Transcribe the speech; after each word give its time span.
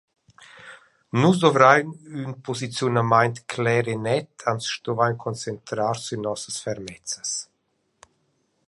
«Nus 1.23 1.37
dovrain 1.43 1.87
ün 2.21 2.31
posiziunamaint 2.47 3.37
cler 3.51 3.85
e 3.93 3.97
net, 4.07 4.29
ans 4.49 4.65
stuvain 4.75 5.15
concentrar 5.23 5.95
sün 6.05 6.19
nossas 6.27 6.57
fermezzas.» 6.65 7.31